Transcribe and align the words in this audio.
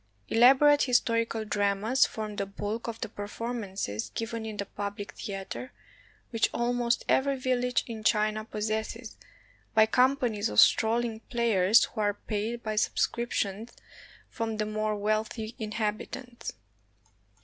Elaborate 0.29 0.81
historical 0.81 1.45
dramas 1.45 2.07
form 2.07 2.35
the 2.37 2.47
bulk 2.47 2.87
of 2.87 2.99
the 3.01 3.07
performances 3.09 4.11
given 4.15 4.47
in 4.47 4.57
the 4.57 4.65
public 4.65 5.11
theater, 5.11 5.71
which 6.31 6.49
almost 6.55 7.05
every 7.07 7.37
village 7.37 7.83
in 7.85 8.03
China 8.03 8.43
possesses, 8.43 9.15
by 9.75 9.85
companies 9.85 10.49
of 10.49 10.59
strolling 10.59 11.19
players 11.29 11.83
who 11.83 12.01
are 12.01 12.15
paid 12.15 12.63
by 12.63 12.75
sub 12.75 12.97
scriptions 12.97 13.73
from 14.27 14.57
the 14.57 14.65
more 14.65 14.95
wealthy 14.95 15.53
inhabitants. 15.59 16.53